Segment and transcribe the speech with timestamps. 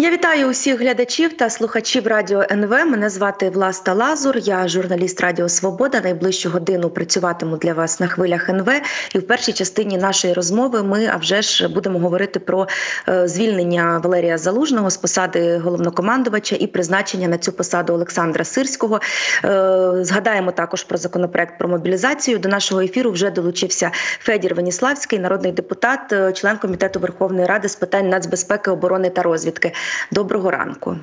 [0.00, 2.70] Я вітаю усіх глядачів та слухачів радіо НВ.
[2.70, 4.38] Мене звати Власта Лазур.
[4.38, 6.00] Я журналіст Радіо Свобода.
[6.00, 8.68] Найближчу годину працюватиму для вас на хвилях НВ.
[9.14, 12.68] І в першій частині нашої розмови ми а вже ж будемо говорити про
[13.08, 19.00] е, звільнення Валерія Залужного з посади головнокомандувача і призначення на цю посаду Олександра Сирського.
[19.44, 22.38] Е, згадаємо також про законопроект про мобілізацію.
[22.38, 23.90] До нашого ефіру вже долучився
[24.20, 29.72] Федір Веніславський, народний депутат, е, член комітету Верховної Ради з питань нацбезпеки, оборони та розвідки.
[30.10, 30.96] Доброго ранку.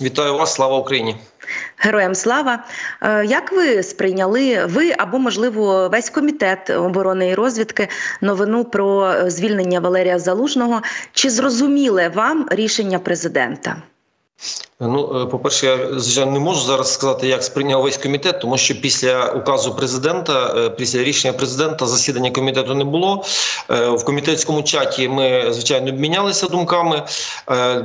[0.00, 1.16] Вітаю вас, слава Україні.
[1.76, 2.64] Героям слава.
[3.02, 7.88] Е, як ви сприйняли ви або, можливо, весь комітет оборони і розвідки
[8.20, 10.82] новину про звільнення Валерія Залужного?
[11.12, 13.76] Чи зрозуміле вам рішення президента?
[14.82, 18.58] Ну, е, по перше, я звичайно не можу зараз сказати, як сприйняв весь комітет, тому
[18.58, 23.24] що після указу президента, е, після рішення президента, засідання комітету не було.
[23.70, 27.02] Е, в комітетському чаті ми звичайно обмінялися думками.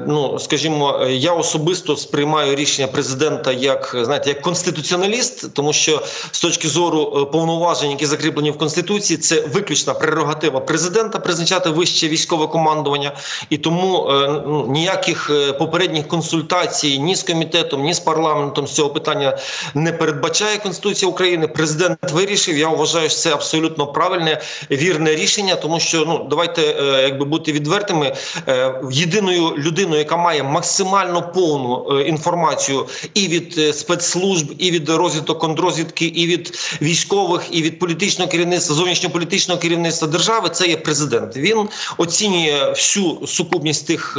[0.07, 6.67] Ну, скажімо, я особисто сприймаю рішення президента як знаєте, як конституціоналіст, тому що з точки
[6.67, 13.11] зору повноважень, які закріплені в конституції, це виключна прерогатива президента призначати вище військове командування,
[13.50, 14.07] і тому
[14.47, 19.38] ну, ніяких попередніх консультацій консультації ні з комітетом, ні з парламентом з цього питання
[19.73, 21.47] не передбачає Конституція України.
[21.47, 22.57] Президент вирішив.
[22.57, 27.52] Я вважаю, що це абсолютно правильне вірне рішення, тому що ну давайте е, якби бути
[27.52, 28.16] відвертими.
[28.47, 35.39] Е, єдиною людиною, яка має максимально повну е, інформацію і від спецслужб, і від розвиток
[35.39, 41.38] контрозвідки, і від військових, і від політичного керівництва, зовнішньополітичного керівництва держави, це є президент.
[41.38, 44.17] Він оцінює всю сукупність тих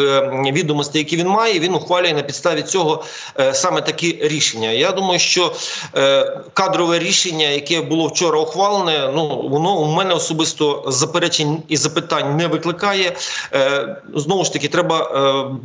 [0.53, 1.58] відомостей, які він має.
[1.58, 3.05] Він ухвалює на підставі підставі цього
[3.41, 4.70] е, саме такі рішення.
[4.70, 5.53] Я думаю, що
[5.97, 12.37] е, кадрове рішення, яке було вчора ухвалене, ну воно у мене особисто заперечень і запитань
[12.37, 13.17] не викликає.
[13.55, 14.98] Е, знову ж таки, треба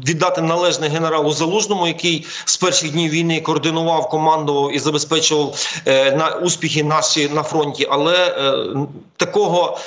[0.08, 6.83] віддати належне генералу Залужному, який з перших днів війни координував, командував і забезпечував на успіхи
[6.83, 8.35] наші на фронті, але
[9.17, 9.78] такого,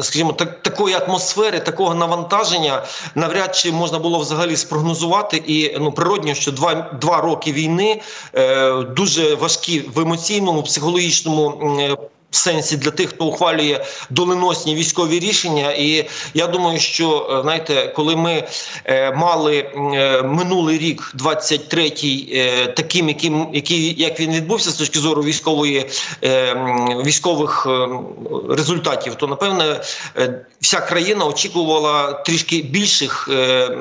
[0.00, 2.82] скажімо, так такої атмосфери, такого навантаження
[3.14, 8.02] навряд чи можна було взагалі спрогнозувати і ну природні природньо, що два два роки війни
[8.34, 11.76] е, дуже важкі в емоційному, психологічному.
[11.80, 11.96] Е,
[12.30, 18.16] Сенсі для тих, хто ухвалює доленосні військові рішення, і я думаю, що е, знаєте, коли
[18.16, 18.44] ми
[18.84, 24.98] е, мали е, минулий рік, 23-й, е, таким, яким який як він відбувся з точки
[24.98, 25.86] зору військової
[26.24, 26.54] е,
[27.04, 27.88] військових е,
[28.48, 29.80] результатів, то напевне
[30.60, 33.28] вся країна очікувала трішки більших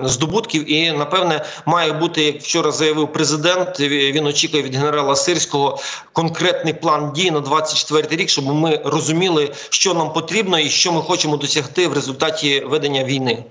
[0.04, 3.80] здобутків, і напевне має бути, як вчора заявив президент.
[3.80, 5.80] Він очікує від генерала Сирського
[6.14, 11.02] конкретний план дій на 24 рік, щоб ми розуміли, що нам потрібно і що ми
[11.02, 13.44] хочемо досягти в результаті ведення війни.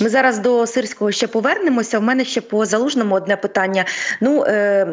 [0.00, 1.98] Ми зараз до сирського ще повернемося.
[1.98, 3.84] В мене ще по залужному одне питання.
[4.20, 4.86] Ну е,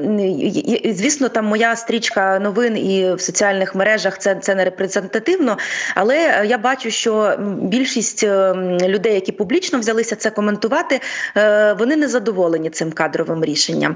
[0.85, 5.57] звісно, там моя стрічка новин і в соціальних мережах це це не репрезентативно,
[5.95, 8.53] але я бачу, що більшість е,
[8.87, 11.01] людей, які публічно взялися це коментувати,
[11.37, 13.95] е, вони не задоволені цим кадровим рішенням.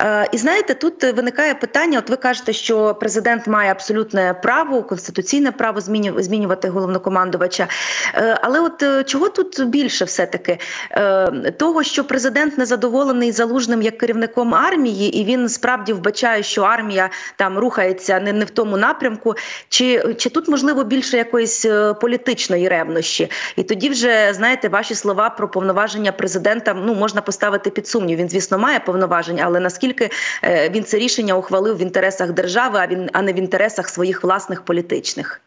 [0.00, 5.52] Е, і знаєте, тут виникає питання: от ви кажете, що президент має абсолютне право, конституційне
[5.52, 5.80] право
[6.20, 7.68] змінювати головнокомандувача.
[8.14, 10.19] Е, але от е, чого тут більше все?
[10.20, 10.58] Все таки
[10.90, 16.62] е, того, що президент не задоволений залужним як керівником армії, і він справді вбачає, що
[16.62, 19.34] армія там рухається не не в тому напрямку,
[19.68, 23.30] чи чи тут можливо більше якоїсь е, політичної ревнощі?
[23.56, 28.18] І тоді вже знаєте, ваші слова про повноваження президента ну можна поставити під сумнів.
[28.18, 30.10] Він, звісно, має повноважень, але наскільки
[30.44, 34.24] е, він це рішення ухвалив в інтересах держави, а він а не в інтересах своїх
[34.24, 35.40] власних політичних.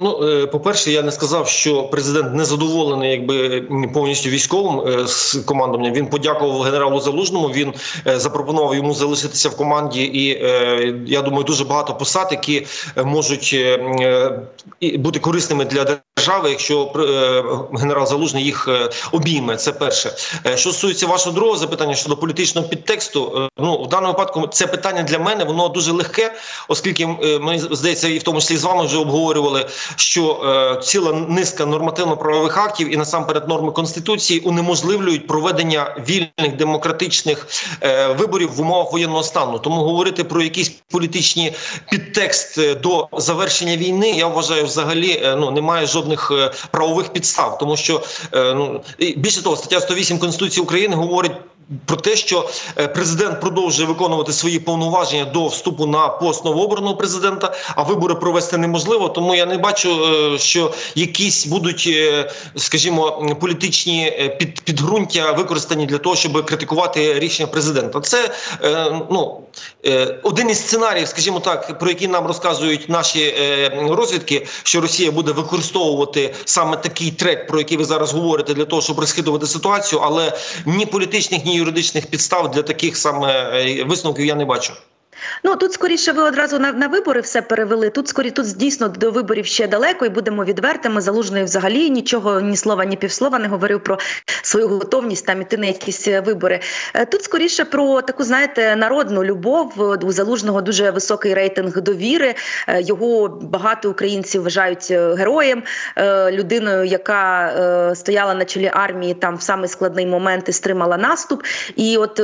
[0.00, 3.60] Ну, е, по перше, я не сказав, що президент не задоволений, якби
[3.94, 5.94] повністю військовим е, з командуванням.
[5.94, 7.48] Він подякував генералу Залужному.
[7.48, 7.72] Він
[8.06, 10.26] е, запропонував йому залишитися в команді, і
[11.12, 12.66] я думаю, дуже багато посад, які
[13.04, 13.56] можуть
[14.98, 15.84] бути корисними для
[16.16, 16.92] держави, якщо
[17.72, 18.68] генерал Залужний їх
[19.12, 19.56] обійме.
[19.56, 20.12] Це перше.
[20.44, 25.18] Що стосується вашого другого запитання щодо політичного підтексту, ну в даному випадку це питання для
[25.18, 26.34] мене воно дуже легке,
[26.68, 27.06] оскільки
[27.40, 29.66] мені здається, і в тому числі з вами вже обговорювали
[29.96, 30.40] що
[30.78, 37.46] е, ціла низка нормативно-правових актів і насамперед норми конституції унеможливлюють проведення вільних демократичних
[37.82, 39.58] е, виборів в умовах воєнного стану.
[39.58, 41.52] Тому говорити про якісь політичні
[41.90, 47.58] підтекст е, до завершення війни, я вважаю, взагалі е, ну немає жодних е, правових підстав,
[47.58, 48.02] тому що
[48.34, 48.80] е, ну
[49.16, 51.32] більше того, стаття 108 конституції України говорить
[51.86, 57.54] про те, що е, президент продовжує виконувати свої повноваження до вступу на пост новообраного президента,
[57.76, 59.08] а вибори провести неможливо.
[59.08, 65.98] Тому я не бачу, е, що якісь будуть, е, скажімо, політичні під, підґрунтя використані для
[65.98, 68.00] того, щоб критикувати рішення президента.
[68.00, 68.30] Це
[69.10, 69.40] ну
[70.22, 73.34] один із сценаріїв, скажімо так, про які нам розказують наші
[73.88, 78.82] розвідки, що Росія буде використовувати саме такий трек, про який ви зараз говорите, для того,
[78.82, 80.32] щоб розхитувати ситуацію, але
[80.66, 84.72] ні політичних, ні юридичних підстав для таких саме е, висновків я не бачу.
[85.44, 87.90] Ну тут скоріше ви одразу на на вибори все перевели.
[87.90, 91.00] Тут скорі тут дійсно до виборів ще далеко, і будемо відвертими.
[91.00, 93.98] Залужний взагалі нічого, ні слова, ні півслова не говорив про
[94.42, 96.60] свою готовність там іти на якісь е, вибори.
[96.94, 99.72] Е, тут скоріше про таку, знаєте, народну любов
[100.02, 102.34] у залужного дуже високий рейтинг довіри.
[102.68, 105.62] Е, його багато українців вважають героєм,
[106.30, 111.42] людиною, яка стояла на чолі армії там в самий складний момент і стримала наступ.
[111.76, 112.20] І от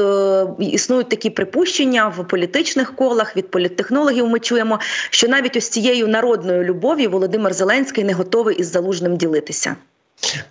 [0.59, 4.81] існують такі припущення в політичних політичних колах від політтехнологів ми чуємо,
[5.11, 9.77] що навіть ось цією народною любов'ю Володимир Зеленський не готовий із залужним ділитися.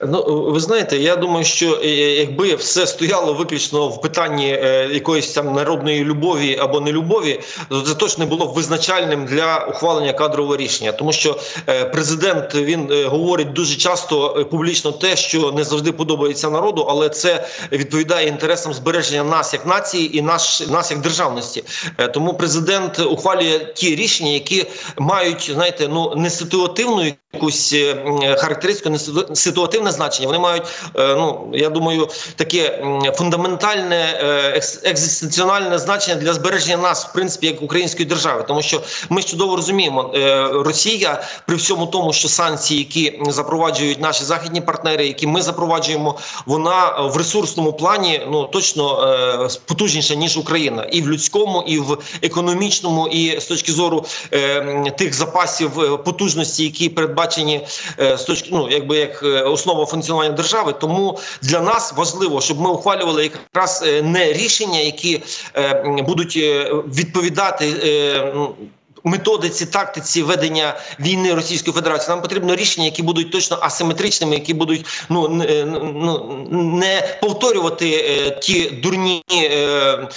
[0.08, 5.34] Ну ви знаєте, я думаю, що е, якби все стояло виключно в питанні е, якоїсь
[5.34, 7.40] там народної любові або нелюбові,
[7.70, 11.40] то це точно було б визначальним для ухвалення кадрового рішення, тому що
[11.70, 17.48] е, президент він говорить дуже часто публічно те, що не завжди подобається народу, але це
[17.72, 21.64] відповідає інтересам збереження нас як нації і наш нас як державності.
[22.14, 24.66] Тому президент ухвалює ті рішення, які
[24.98, 27.76] мають знаєте, ну не ситуативну якусь
[28.38, 29.00] характеристику, не
[29.36, 30.28] ситуативну ситуативне значення.
[30.28, 30.64] Вони мають,
[30.96, 32.86] е, ну я думаю, таке
[33.18, 39.24] фундаментальне е, екзистенціональне значення для збереження нас, в принципі, як української держави, тому що ми
[39.24, 45.28] чудово розуміємо, е, Росія при всьому тому, що санкції, які запроваджують наші західні партнери, які
[45.28, 46.16] ми запроваджуємо,
[46.46, 48.80] вона в ресурсному плані ну точно
[49.66, 54.06] потужніша ніж Україна, і в людському, і в економічному, і з точки зору
[54.98, 55.72] тих запасів
[56.06, 57.68] потужності, які передбачені
[57.98, 60.74] з точки, ну якби як основа функціонування держави.
[60.80, 65.24] Тому для нас важливо, щоб ми ухвалювали якраз е, не рішення, які
[65.56, 67.66] е, будуть е, відповідати
[69.04, 72.10] методиці тактиці ведення війни Російської Федерації.
[72.10, 78.70] Нам потрібно рішення, які будуть точно асиметричними, які будуть ну ну не повторювати е, ті
[78.70, 80.08] дурні е,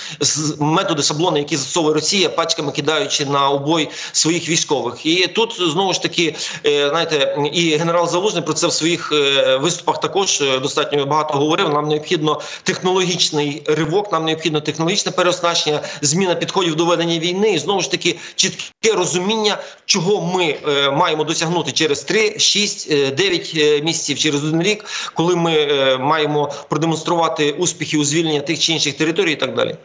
[0.59, 5.07] методи шаблони, які застосовує Росія, пачками кидаючи на обой своїх військових.
[5.07, 6.35] І тут знову ж таки
[6.67, 11.35] е, знаєте, і генерал Залужний про це в своїх е, виступах також е, достатньо багато
[11.35, 11.69] говорив.
[11.69, 17.81] Нам необхідно технологічний ривок, нам необхідно технологічне переоснащення, зміна підходів до ведення війни і знову
[17.81, 24.19] ж таки чіткі чітке розуміння, чого ми е, маємо досягнути через 3, 6, 9 місяців,
[24.19, 24.85] через один рік,
[25.15, 29.77] коли ми е, маємо продемонструвати успіхи у звільнення тих чи інших територій, і так далі.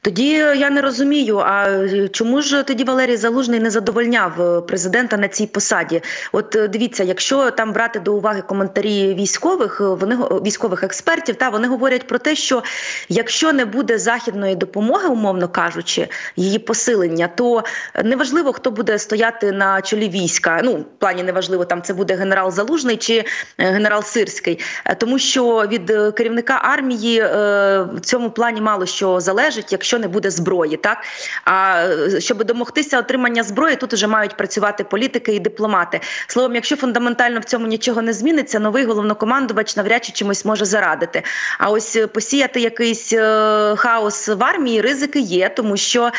[0.00, 5.28] Тоді я не розумію, а чому ж тоді Валерій Залужний не задовольняв е, президента на
[5.28, 6.02] цій посаді?
[6.32, 11.48] От е, дивіться, якщо там брати до уваги коментарі військових, е, вони військових експертів, та
[11.48, 12.62] вони говорять про те, що
[13.08, 17.64] якщо не буде західної допомоги, умовно кажучи, її посилення, то
[18.04, 20.60] неважливо, хто буде стояти на чолі війська.
[20.64, 23.24] Ну, в плані неважливо, там це буде генерал Залужний чи
[23.58, 24.58] генерал Сирський,
[24.98, 30.76] тому що від керівника армії в цьому плані мало що залежить якщо не буде зброї,
[30.76, 30.98] так
[31.44, 36.00] а е, щоб домогтися отримання зброї, тут вже мають працювати політики і дипломати.
[36.26, 41.22] Словом, якщо фундаментально в цьому нічого не зміниться, новий головнокомандувач навряд чи чимось може зарадити.
[41.58, 46.10] А ось е, посіяти якийсь е, хаос в армії ризики є, тому що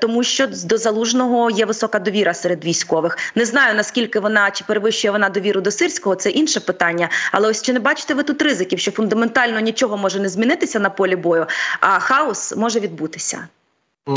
[0.00, 3.18] тому що до залужного є висока довіра серед військових.
[3.34, 7.08] Не знаю наскільки вона чи перевищує вона довіру до сирського, це інше питання.
[7.32, 10.90] Але ось чи не бачите ви тут ризиків, що фундаментально нічого може не змінитися на
[10.90, 11.46] полі бою,
[11.80, 13.13] а хаос може відбутися.
[13.14, 13.48] 的想。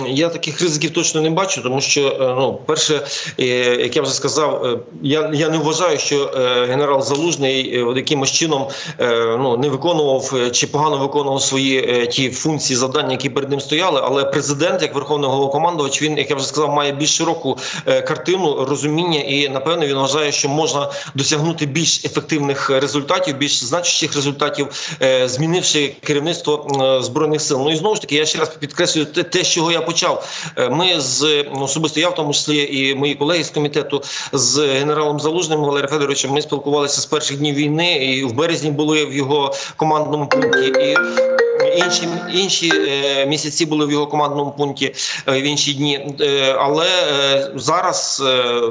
[0.07, 3.07] Я таких ризиків точно не бачу, тому що е, ну, перше,
[3.39, 6.31] е, як я вже сказав, е, я я не вважаю, що
[6.69, 8.67] генерал Залужний якимось чином
[9.39, 14.01] ну не виконував чи погано виконував свої ті функції завдання, які перед ним стояли.
[14.03, 19.19] Але президент, як верховний головнокомандувач, він як я вже сказав, має більш широку картину розуміння,
[19.19, 24.67] і напевно він вважає, що можна досягнути більш ефективних результатів, більш значущих результатів,
[25.25, 26.67] змінивши керівництво
[27.03, 27.61] збройних сил.
[27.63, 30.27] Ну і знову ж таки, я ще раз підкреслюю те, чого я я почав.
[30.57, 34.03] Е, ми з особисто я в тому числі і мої колеги з комітету
[34.33, 36.31] з генералом Залужним Валерієм Федоровичем.
[36.31, 40.67] Ми спілкувалися з перших днів війни, і в березні були в його командному пункті.
[40.67, 40.95] І
[41.77, 44.95] Інші інші е, місяці були в його командному пункті
[45.27, 46.07] е, в інші дні,
[46.57, 46.87] але
[47.55, 48.61] зараз е,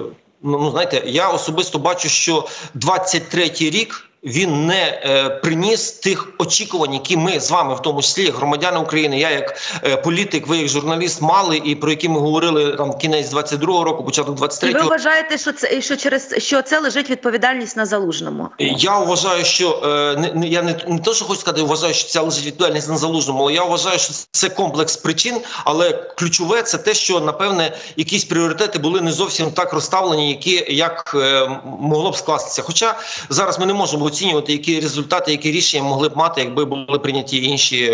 [0.42, 7.16] ну знаєте, я особисто бачу, що 23-й рік він не е, приніс тих очікувань, які
[7.16, 10.68] ми з вами, в тому числі як громадяни України, я як е, політик, ви як
[10.68, 15.38] журналіст, мали і про які ми говорили там кінець 22-го року, початок І ви вважаєте,
[15.38, 18.48] що це що через що це лежить відповідальність на залужному?
[18.58, 22.08] Я вважаю, що е, не, не я не, не то, що хочу сказати, вважаю, що
[22.08, 25.40] ця лежить відповідальність на залужному, але я вважаю, що це комплекс причин.
[25.64, 31.12] Але ключове це те, що напевне якісь пріоритети були не зовсім так розставлені, які як
[31.14, 32.62] е, могло б скластися.
[32.62, 32.94] Хоча
[33.28, 37.44] зараз ми не можемо оцінювати, які результати, які рішення могли б мати, якби були прийняті
[37.44, 37.84] інші,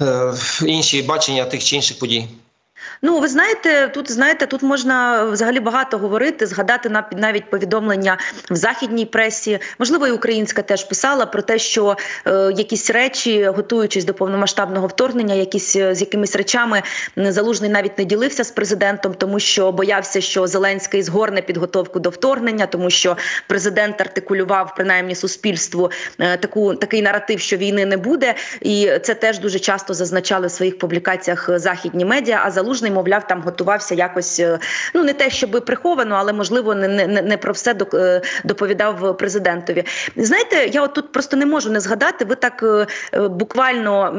[0.00, 0.34] е,
[0.66, 2.26] інші бачення тих чи інших подій.
[3.02, 8.18] Ну, ви знаєте, тут знаєте, тут можна взагалі багато говорити, згадати на навіть повідомлення
[8.50, 11.96] в західній пресі, можливо, і українська теж писала про те, що
[12.26, 16.82] е, якісь речі, готуючись до повномасштабного вторгнення, якісь е, з якимись речами
[17.16, 22.66] залужний навіть не ділився з президентом, тому що боявся, що Зеленський згорне підготовку до вторгнення,
[22.66, 28.90] тому що президент артикулював принаймні суспільству е, таку такий наратив, що війни не буде, і
[29.02, 32.42] це теж дуже часто зазначали в своїх публікаціях е, західні медіа.
[32.44, 34.58] А залужний, мовляв, там готувався якось е,
[34.94, 39.84] ну не те, щоби приховано, але можливо не не, не про все е, доповідав президентові.
[40.16, 42.24] Знаєте, я от тут просто не можу не згадати.
[42.24, 42.86] Ви так е,
[43.28, 44.14] буквально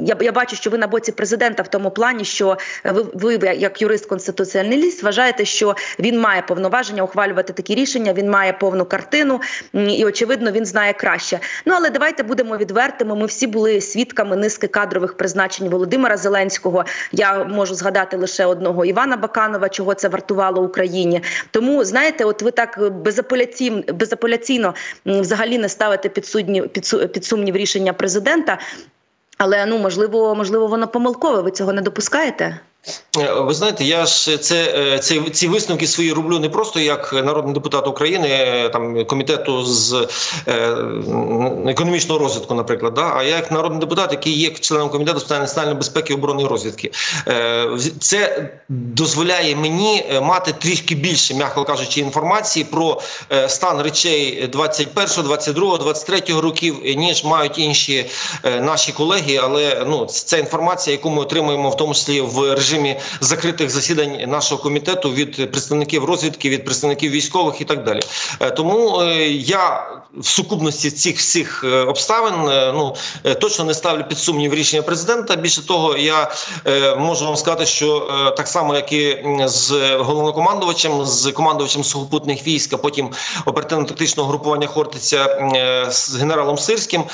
[0.00, 3.82] я, я бачу, що ви на боці президента в тому плані, що ви, ви як
[3.82, 8.12] юрист конституціоналіст вважаєте, що він має повноваження ухвалювати такі рішення.
[8.12, 9.40] Він має повну картину,
[9.72, 11.38] і очевидно, він знає краще.
[11.66, 13.14] Ну але давайте будемо відвертими.
[13.14, 16.84] Ми всі були свідками низки кадрових призначень Володимира Зеленського.
[17.12, 21.22] Я можу згадати лише одного Івана Баканова, чого це вартувало Україні.
[21.50, 24.74] Тому знаєте, от ви так безапеляційно, безапеляційно
[25.06, 28.58] взагалі не ставите під судні під, під сумнів рішення президента.
[29.38, 31.40] Але ну можливо, можливо, воно помилкове.
[31.40, 32.60] Ви цього не допускаєте?
[33.18, 37.12] Е, Ви знаєте, я ж це, е, це ці висновки свої роблю не просто як
[37.12, 40.08] народний депутат України, е, там комітету з
[40.48, 40.76] е,
[41.66, 43.12] економічного розвитку, наприклад, да?
[43.16, 46.90] а як народний депутат, який є членом комітету з питань національної безпеки оборони і розвідки.
[47.28, 47.68] Е,
[48.00, 53.00] Це дозволяє мені мати трішки більше, м'яко кажучи, інформації про
[53.48, 58.06] стан речей 21, 22, 23 років, ніж мають інші
[58.44, 59.40] наші колеги.
[59.42, 62.67] Але ну це інформація, яку ми отримуємо в тому числі в режимі
[63.20, 68.00] закритих засідань нашого комітету від представників розвідки, від представників військових і так далі.
[68.40, 72.34] Е, Тому е, я в сукупності цих всіх е, обставин
[72.74, 72.96] ну
[73.40, 75.36] точно не ставлю під сумнів рішення президента.
[75.36, 76.30] Більше того, я
[76.98, 82.76] можу вам сказати, що так само, як і з головнокомандувачем, з командувачем сухопутних військ, а
[82.76, 83.10] потім
[83.46, 85.50] оперативно-тактичного групування Хортиця
[85.90, 87.04] з генералом Сирським,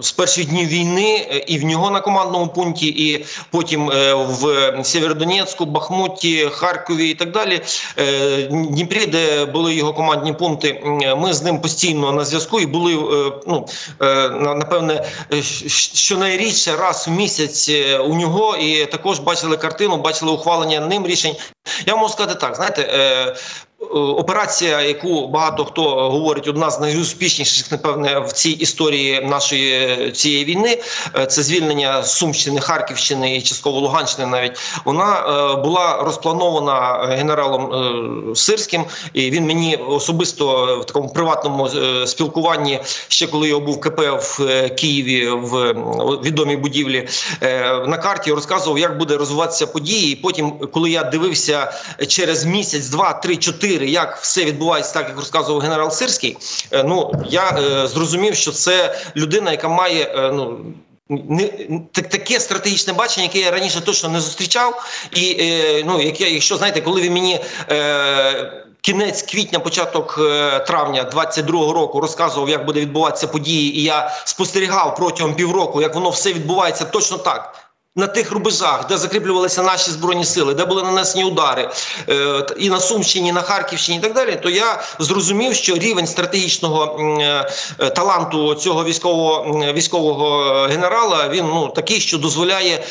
[0.00, 6.48] з перших днів війни і в нього на командному пункті, і потім в Сєвєродонецьку, Бахмуті,
[6.52, 7.60] Харкові і так далі.
[7.98, 10.82] Е, Дніпрі, де були його командні пункти,
[11.16, 13.66] ми з ним постійно на зв'язку і були е, ну
[14.02, 15.04] е, напевне
[15.40, 17.70] що щонайрідше раз в місяць
[18.00, 21.36] у нього, і також бачили картину, бачили ухвалення ним рішень.
[21.86, 23.34] Я можу сказати так: знаєте.
[23.82, 30.44] Е, Операція, яку багато хто говорить, одна з найуспішніших, напевне, в цій історії нашої цієї
[30.44, 30.78] війни,
[31.18, 34.26] е, це звільнення Сумщини, Харківщини і частково Луганщини.
[34.26, 41.68] Навіть вона е, була розпланована генералом Сирським, і він мені особисто в такому приватному
[42.06, 45.72] спілкуванні, ще коли я був КП в Києві в
[46.24, 47.08] відомій будівлі,
[47.86, 50.12] на карті розказував, як буде розвиватися події.
[50.12, 51.72] І потім, коли я дивився
[52.08, 56.36] через місяць, два, три, чотири, як все відбувається, так як розказував генерал Сирський.
[56.72, 60.58] е, Ну я е, зрозумів, що це людина, яка має е, ну.
[61.08, 61.50] Не
[61.92, 66.56] так, таке стратегічне бачення, яке я раніше точно не зустрічав, і е, ну яке, якщо
[66.56, 72.80] знаєте, коли ви мені е, кінець квітня, початок е, травня 22-го року розказував, як буде
[72.80, 77.65] відбуватися події, і я спостерігав протягом півроку, як воно все відбувається точно так.
[77.98, 81.70] На тих рубежах, де закріплювалися наші збройні сили, де були нанесені удари
[82.08, 86.06] е, і на Сумщині, і на Харківщині, і так далі, то я зрозумів, що рівень
[86.06, 92.84] стратегічного е, е, таланту цього військового військового генерала він ну такий, що дозволяє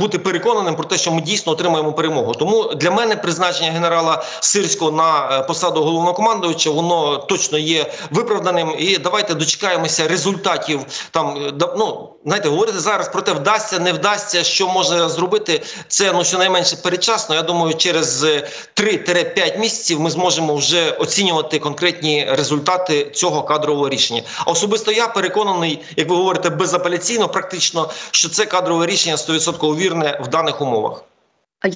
[0.00, 2.34] бути переконаним про те, що ми дійсно отримаємо перемогу.
[2.34, 8.74] Тому для мене призначення генерала Сирського на посаду головнокомандувача воно точно є виправданим.
[8.78, 10.80] І давайте дочекаємося результатів.
[11.10, 16.24] Там ну знаєте, говорити зараз про те, вдасться, не вдасться, що може зробити це ну
[16.24, 17.34] щонайменше передчасно.
[17.34, 24.22] Я думаю, через е, 3-5 місяців ми зможемо вже оцінювати конкретні результати цього кадрового рішення.
[24.46, 30.28] Особисто я переконаний, як ви говорите, безапеляційно, практично, що це кадрове рішення 100% вірне в
[30.28, 31.04] даних умовах.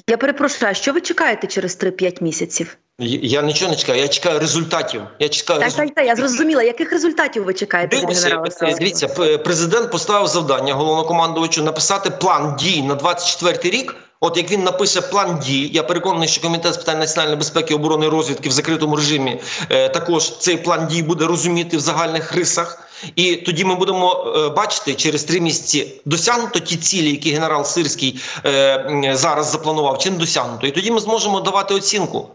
[0.09, 2.77] Я перепрошую, що ви чекаєте через 3-5 місяців?
[2.99, 4.01] Я нічого не чекаю.
[4.01, 5.01] Я чекаю результатів.
[5.19, 5.95] Я чекаю Так, результатів.
[5.95, 6.63] так, так, я зрозуміла.
[6.63, 12.95] Яких результатів ви чекаєте Дивіться, генерала дивіться, президент поставив завдання головнокомандувачу написати план дій на
[12.95, 13.95] 24 рік.
[14.19, 18.05] От як він напише план дій, я переконаний, що комітет з питань національної безпеки, оборони
[18.05, 19.39] і розвідки в закритому режимі
[19.69, 22.87] е, також цей план дій буде розуміти в загальних рисах.
[23.15, 28.19] І тоді ми будемо е, бачити через три місяці досягнуто ті цілі, які генерал Сирський
[28.45, 30.67] е, зараз запланував, чи не досягнуто.
[30.67, 32.29] І тоді ми зможемо давати оцінку.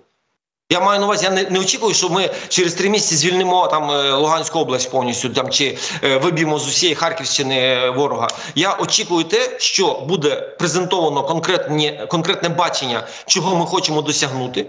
[0.73, 3.91] Я маю на увазі, я не, не очікую, що ми через три місяці звільнимо там
[3.91, 8.29] е, Луганську область повністю там чи е, виб'ємо з усієї Харківщини е, ворога.
[8.55, 14.67] Я очікую те, що буде презентовано конкретні конкретне бачення, чого ми хочемо досягнути.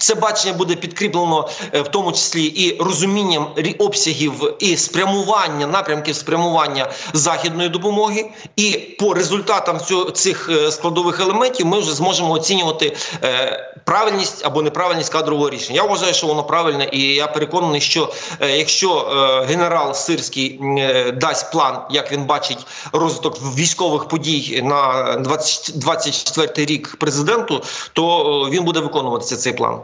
[0.00, 3.46] Це бачення буде підкріплено е, в тому числі і розумінням
[3.78, 8.30] обсягів і спрямування напрямків спрямування західної допомоги.
[8.56, 14.62] І по результатам цього цих е, складових елементів ми вже зможемо оцінювати е, правильність або
[14.62, 15.82] неправильність кадрового рішення.
[15.82, 18.94] Я вважаю, що воно правильне, і я переконаний, що якщо
[19.48, 20.60] генерал Сирський
[21.14, 28.64] дасть план, як він бачить розвиток військових подій на 20, 24 рік президенту, то він
[28.64, 29.80] буде виконуватися цей план.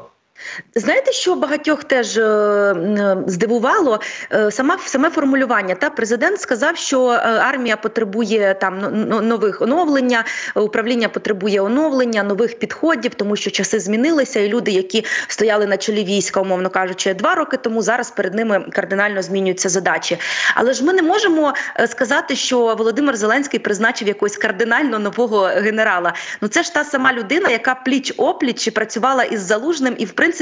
[0.75, 4.01] Знаєте, що багатьох теж е, здивувало
[4.33, 5.75] Е, сама саме формулювання.
[5.75, 10.25] Та президент сказав, що е, армія потребує там но- но- нових оновлення,
[10.57, 15.77] е, управління потребує оновлення, нових підходів, тому що часи змінилися, і люди, які стояли на
[15.77, 20.19] чолі війська, умовно кажучи, два роки тому зараз перед ними кардинально змінюються задачі.
[20.55, 26.15] Але ж ми не можемо е, сказати, що Володимир Зеленський призначив якогось кардинально нового генерала.
[26.41, 30.36] Ну це ж та сама людина, яка пліч опліч працювала із залужним, і в принципі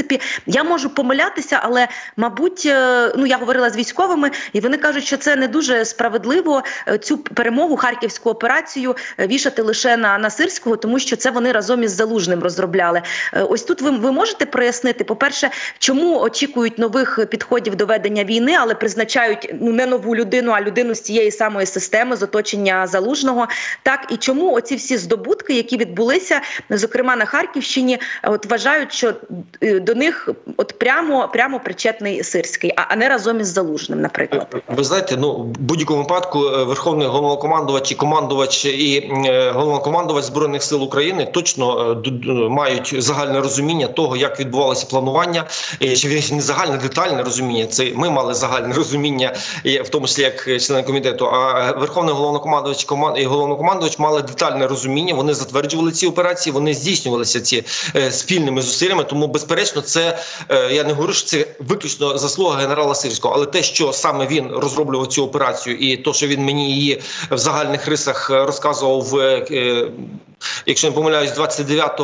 [0.46, 5.16] я можу помилятися, але мабуть, е, ну я говорила з військовими, і вони кажуть, що
[5.16, 10.76] це не дуже справедливо е, цю перемогу харківську операцію е, вішати лише на, на Сирського,
[10.76, 13.02] тому що це вони разом із залужним розробляли.
[13.32, 18.74] Ось тут ви, ви можете прояснити, по-перше, чому очікують нових підходів до ведення війни, але
[18.74, 23.48] призначають ну не нову людину, а людину з цієї самої системи з оточення залужного.
[23.82, 29.14] Так і чому оці всі здобутки, які відбулися, зокрема на Харківщині, от вважають, що
[29.84, 34.46] до них от прямо прямо причетний Сирський, а, а не разом із залужним, наприклад.
[34.68, 40.62] Ви знаєте, ну в будь-якому випадку е, верховний головнокомандувач і командувач і е, головнокомандувач збройних
[40.62, 45.44] сил України точно е, мають загальне розуміння того, як відбувалося планування,
[45.82, 47.66] е, чи не загальне детальне розуміння.
[47.66, 49.34] Це ми мали загальне розуміння,
[49.66, 51.26] е, в тому числі як члени комітету.
[51.26, 55.14] А верховний головнокомандувач коман- і головнокомандувач мали детальне розуміння.
[55.14, 57.64] Вони затверджували ці операції, вони здійснювалися ці
[57.96, 59.04] е, спільними зусиллями.
[59.04, 63.62] Тому, безперечно, це е, я не говорю, що це виключно заслуга генерала Сирського, але те,
[63.62, 68.30] що саме він розроблював цю операцію, і то, що він мені її в загальних рисах
[68.30, 69.18] е, розказував, в,
[69.50, 69.90] е,
[70.66, 72.00] якщо не помиляюсь, 29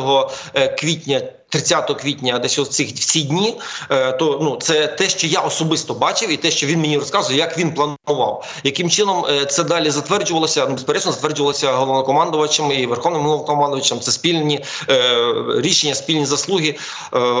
[0.55, 1.21] е, квітня.
[1.51, 3.57] 30 квітня, десь в цих в ці дні,
[3.89, 7.39] е, то ну це те, що я особисто бачив, і те, що він мені розказує,
[7.39, 10.65] як він планував, яким чином е, це далі затверджувалося.
[10.65, 13.99] Ну, безперечно, затверджувалося головнокомандувачем і верховним головнокомандувачем.
[13.99, 16.69] Це спільні е, рішення, спільні заслуги.
[16.69, 16.77] Е,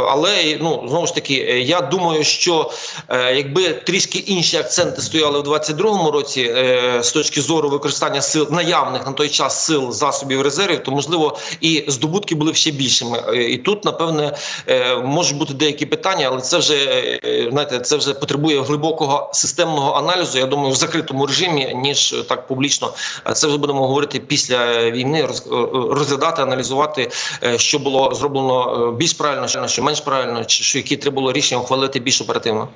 [0.09, 1.33] але ну знову ж таки,
[1.65, 2.71] я думаю, що
[3.09, 6.55] е, якби трішки інші акценти стояли в 22-му році
[7.01, 11.83] з точки зору використання сил наявних на той час сил засобів резервів, то можливо і
[11.87, 13.23] здобутки були ще більшими.
[13.27, 14.35] Е, І тут, напевне,
[14.67, 16.75] е, можуть бути деякі питання, але це вже
[17.23, 20.37] е, знаєте, це вже потребує глибокого системного аналізу.
[20.39, 22.93] Я думаю, в закритому режимі, ніж так публічно.
[23.33, 27.11] Це вже будемо говорити після війни, роз- розглядати, аналізувати,
[27.55, 31.99] що було зроблено більш правильно, що менш правильно, чи що які треба було рішення ухвалити
[31.99, 32.67] більш оперативно.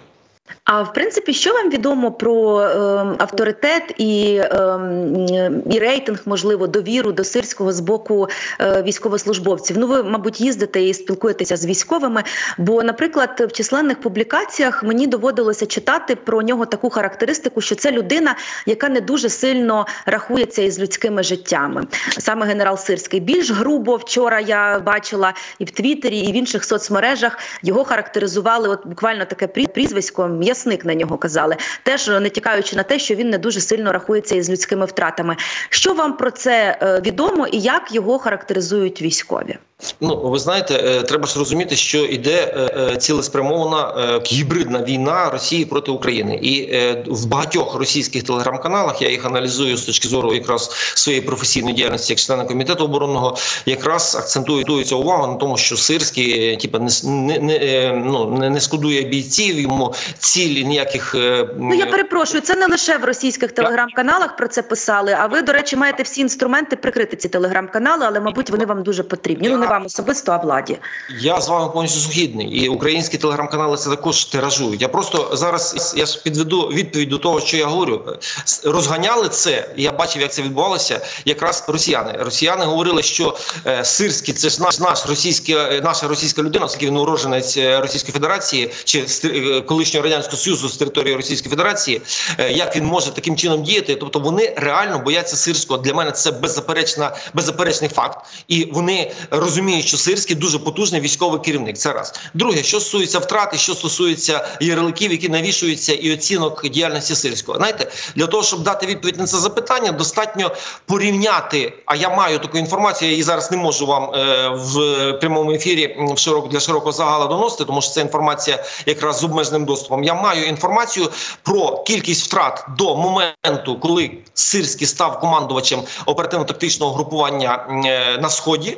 [0.65, 7.11] А в принципі, що вам відомо про ем, авторитет і, ем, і рейтинг, можливо, довіру
[7.11, 8.27] до сирського з боку
[8.59, 9.77] е, військовослужбовців?
[9.77, 12.23] Ну, ви, мабуть, їздите і спілкуєтеся з військовими.
[12.57, 18.35] Бо, наприклад, в численних публікаціях мені доводилося читати про нього таку характеристику, що це людина,
[18.65, 21.83] яка не дуже сильно рахується із людськими життями.
[22.19, 27.37] Саме генерал Сирський більш грубо вчора я бачила і в Твіттері, і в інших соцмережах
[27.63, 28.69] його характеризували.
[28.69, 33.15] От буквально таке прі- прізвисько м'ясник на нього казали, теж не тікаючи на те, що
[33.15, 35.35] він не дуже сильно рахується із людськими втратами.
[35.69, 39.57] Що вам про це е, відомо і як його характеризують військові?
[40.01, 45.29] Ну ви знаєте, е, треба ж розуміти, що йде е, е, цілеспрямована е, гібридна війна
[45.29, 50.33] Росії проти України, і е, в багатьох російських телеграм-каналах я їх аналізую з точки зору
[50.33, 56.53] якраз своєї професійної діяльності як члена комітету оборонного, якраз акцентується увагу на тому, що Сирський
[56.53, 59.59] е, типа не не, не, е, ну, не, не скудує бійців.
[59.59, 64.47] Йому ці цілі, ніяких е, Ну я перепрошую, це не лише в російських телеграм-каналах про
[64.47, 65.17] це писали.
[65.19, 69.03] А ви, до речі, маєте всі інструменти прикрити ці телеграм-канали, але мабуть вони вам дуже
[69.03, 69.49] потрібні.
[69.49, 70.77] Ну не вам особисто, а владі.
[71.19, 74.81] Я з вами повністю згідний, і українські телеграм-канали це також тиражують.
[74.81, 78.17] Я просто зараз я підведу відповідь до того, що я говорю.
[78.63, 79.69] Розганяли це.
[79.75, 81.01] Я бачив, як це відбувалося.
[81.25, 82.15] Якраз росіяни.
[82.19, 86.97] Росіяни говорили, що е, сирський це ж наш наш російський, наша російська людина, оскільки він
[86.97, 92.01] уроженець Російської Федерації чи е, колишнього радянського союзу з території Російської Федерації.
[92.37, 93.95] Е, як він може таким чином діяти?
[93.95, 95.81] Тобто вони реально бояться сирського.
[95.81, 101.77] Для мене це беззаперечна беззаперечний факт, і вони розуміють, що сирський дуже потужний військовий керівник.
[101.77, 107.57] Це раз друге, що стосується втрати, що стосується ярликів, які навішуються, і оцінок діяльності сирського.
[107.57, 110.51] Знаєте, для того, щоб дати відповідь на це запитання, достатньо
[110.85, 111.73] порівняти.
[111.85, 115.97] А я маю таку інформацію, я її зараз не можу вам е, в прямому ефірі
[116.15, 120.03] в широк для широкого загала доносити, тому що це інформація якраз з обмеженим доступом.
[120.03, 121.09] Я маю інформацію
[121.43, 128.77] про кількість втрат до моменту, коли Сирський став командувачем оперативно-тактичного групування е, на сході.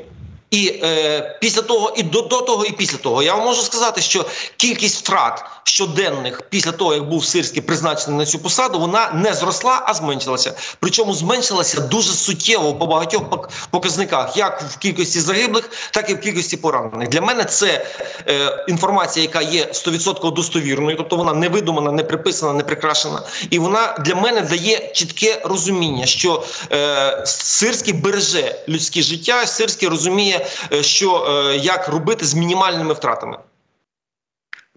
[0.52, 4.02] І е, після того, і до, до того, і після того, я вам можу сказати,
[4.02, 4.26] що
[4.58, 9.84] кількість втрат щоденних після того, як був Сирський призначений на цю посаду, вона не зросла,
[9.86, 10.54] а зменшилася.
[10.80, 16.58] Причому зменшилася дуже суттєво по багатьох показниках, як в кількості загиблих, так і в кількості
[16.58, 17.10] поранених.
[17.10, 17.86] Для мене це
[18.28, 23.22] е, інформація, яка є 100% достовірною, тобто вона не видумана, не приписана, не прикрашена.
[23.50, 30.37] І вона для мене дає чітке розуміння, що е, Сирський береже людське життя, Сирський розуміє.
[30.74, 33.38] Е, що е, як робити з мінімальними втратами.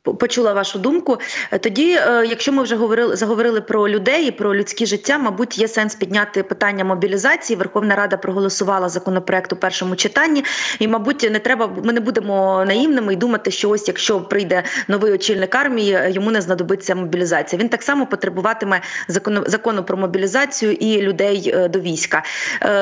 [0.03, 1.19] Почула вашу думку.
[1.51, 1.87] Е, тоді,
[2.29, 6.43] якщо ми вже говорили заговорили про людей, і про людське життя, мабуть, є сенс підняти
[6.43, 7.57] питання мобілізації.
[7.57, 10.45] Верховна Рада проголосувала законопроект у першому читанні,
[10.79, 11.71] і, мабуть, не треба.
[11.85, 16.41] Ми не будемо наївними і думати, що ось якщо прийде новий очільник армії, йому не
[16.41, 17.63] знадобиться мобілізація.
[17.63, 22.23] Він так само потребуватиме закону закону про мобілізацію і людей до війська.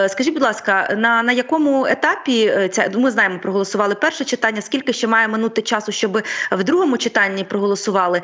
[0.09, 4.63] Скажіть, будь ласка, на на якому етапі ця ми знаємо, проголосували перше читання?
[4.63, 8.23] Скільки ще має минути часу, щоб в другому читанні читанні проголосували.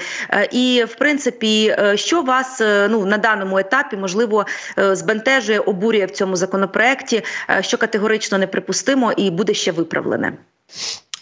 [0.51, 7.23] І в принципі, що вас ну на даному етапі можливо збентежує, обурює в цьому законопроекті,
[7.61, 10.33] що категорично неприпустимо і буде ще виправлене.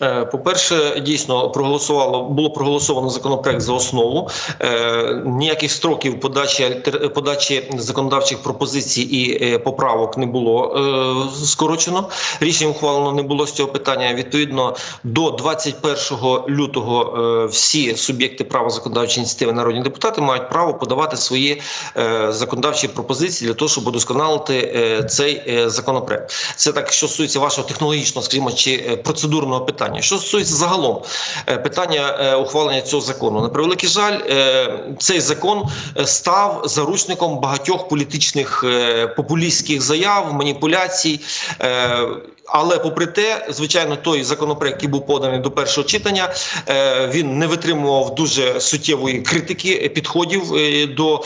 [0.03, 4.29] Е, По перше, дійсно проголосувало було проголосовано законопроект за основу.
[4.61, 6.83] Е, ніяких строків подачі
[7.15, 10.53] подачі законодавчих пропозицій і е, поправок не було
[11.45, 12.09] скорочено.
[12.41, 14.15] Рішення ухвалено не було з цього питання.
[14.15, 21.63] Відповідно до 21 лютого всі суб'єкти права законодавчої ініціативи народні депутати мають право подавати свої
[22.29, 26.33] законодавчі пропозиції для того, щоб удосконалити цей законопроект.
[26.57, 30.03] Це так, що стосується вашого технологічного, скажімо, чи процедурного питання питання.
[30.03, 31.03] Що стосується загалом
[31.49, 35.65] е, питання е, ухвалення цього закону, на превеликий жаль, е, цей закон
[36.05, 38.65] став заручником багатьох політичних
[39.17, 41.21] популістських заяв, маніпуляцій.
[42.53, 46.35] Але, попри те, звичайно, той законопроект, який був поданий до першого читання,
[47.09, 50.43] він не витримував дуже суттєвої критики підходів
[50.97, 51.25] до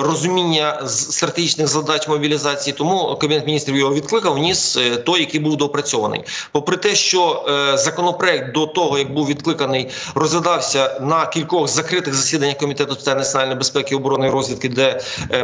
[0.00, 2.74] розуміння стратегічних задач мобілізації.
[2.78, 6.20] Тому кабінет міністрів його відкликав, вніс той, який був допрацьований.
[6.52, 12.96] Попри те, що законопроект до того, як був відкликаний, розглядався на кількох закритих засіданнях комітету
[13.00, 15.00] з національної безпеки, оборони і розвідки, де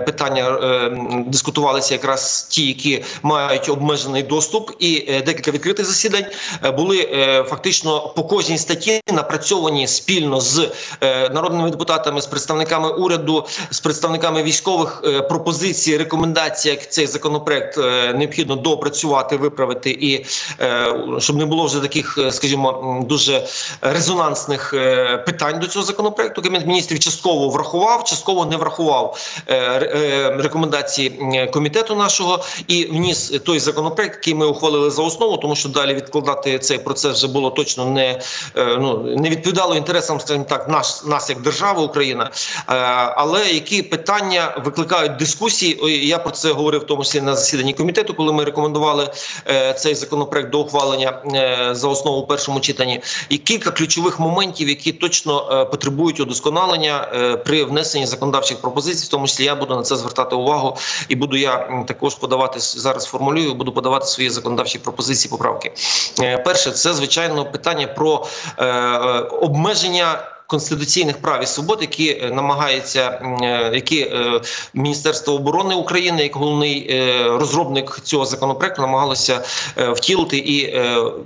[0.07, 0.59] питання
[1.27, 6.24] дискутувалися якраз ті, які мають обмежений доступ і декілька відкритих засідань
[6.64, 10.68] е, були е, фактично по кожній статті напрацьовані спільно з
[11.00, 17.76] е, народними депутатами, з представниками уряду, з представниками військових пропозиції, рекомендації, як цей законопроект
[18.14, 20.26] необхідно доопрацювати, виправити, і
[21.18, 23.46] щоб не було вже таких, скажімо, дуже
[23.80, 24.70] резонансних
[25.26, 26.42] питань до цього законопроекту.
[26.42, 29.18] Кабінет міністрів частково врахував, частково не врахував
[30.37, 31.10] рекомендації
[31.52, 36.59] комітету нашого і вніс той законопроект, який ми ухвалили за основу, тому що далі відкладати
[36.59, 38.21] цей процес вже було точно не
[38.57, 42.25] е, ну не відповідало інтересам, скажімо так, наш нас як держави Україна.
[42.25, 42.73] Е,
[43.17, 46.07] але які питання викликають дискусії?
[46.09, 49.11] Я про це говорив в тому числі на засіданні комітету, коли ми рекомендували
[49.49, 51.21] е, цей законопроект до ухвалення
[51.75, 53.01] за основу у першому читанні.
[53.29, 57.09] І кілька ключових моментів, які точно потребують удосконалення
[57.45, 60.77] при внесенні законодавчих пропозицій, в тому числі я буду на це звертати увагу,
[61.09, 63.05] і буду я також подавати зараз.
[63.05, 65.72] Формулюю, буду подавати свої законодавчі пропозиції пропозиції поправки.
[66.20, 68.26] Е, перше, це звичайно питання про
[68.59, 68.64] е,
[69.20, 74.40] обмеження конституційних прав і свобод, які е, намагається, е, які е,
[74.74, 79.40] Міністерство оборони України, як головний розробник цього законопроекту, намагалося
[79.76, 80.37] втілити.
[80.38, 80.74] І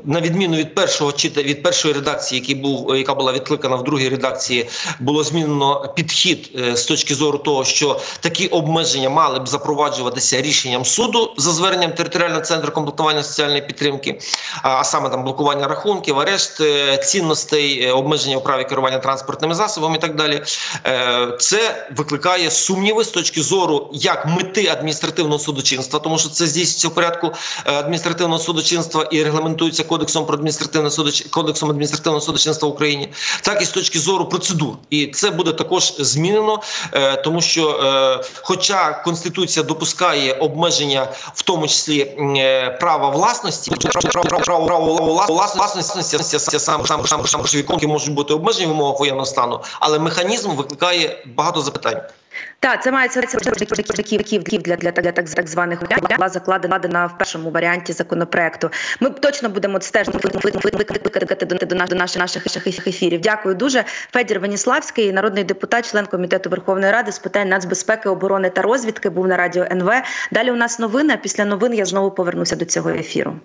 [0.05, 4.09] на відміну від першого чита від першої редакції, який був яка була відкликана в другій
[4.09, 4.69] редакції,
[5.01, 11.35] було змінено підхід з точки зору того, що такі обмеження мали б запроваджуватися рішенням суду
[11.37, 14.21] за зверненням територіального центру комплектування соціальної підтримки,
[14.63, 16.63] а, саме там блокування рахунків, арешт
[17.05, 20.43] цінностей, обмеження у праві керування транспортними засобами і так далі.
[20.87, 26.89] Е, Це викликає сумніви з точки зору як мети адміністративного судочинства, тому що це здійснюється
[26.89, 27.33] в порядку
[27.67, 31.25] е, адміністративного судочинства і регламентується кодексом про адміністративне судоч...
[31.31, 33.09] кодексом адміністративного судочинства в Україні,
[33.43, 34.75] так і з точки зору процедур.
[34.91, 41.69] І це буде також змінено, е, тому що, е, хоча конституція допускає обмеження, в тому
[41.69, 43.71] числі е, права власності,
[44.13, 47.45] право, право, право, власності, сам сам сам сам
[47.89, 52.01] можуть бути обмежені в умовах воєнного стану, але механізм викликає багато запитань.
[52.61, 55.83] Так, це мається для, для, для так, так званих
[56.17, 58.71] була закладена в першому варіанті законопроекту.
[59.01, 60.19] Ми точно будемо стежити
[61.05, 63.21] викликати до, до, наших наших ефірів.
[63.21, 63.85] Дякую дуже.
[64.13, 69.27] Федір Веніславський, народний депутат, член комітету Верховної Ради з питань нацбезпеки, оборони та розвідки, був
[69.27, 69.91] на радіо НВ.
[70.33, 71.19] Далі у нас новини.
[71.23, 73.37] Після новин я знову повернуся до цього ефіру.